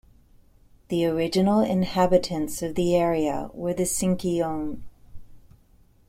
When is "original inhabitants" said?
1.05-2.63